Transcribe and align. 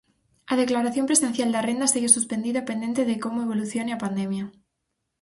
A 0.51 0.53
declaración 0.61 1.05
presencial 1.09 1.49
da 1.51 1.65
renda 1.69 1.91
segue 1.93 2.09
suspendida 2.15 2.59
e 2.61 2.67
pendente 2.69 3.01
de 3.09 3.15
como 3.23 3.43
evolucione 3.45 3.91
a 3.93 4.01
pandemia. 4.03 4.45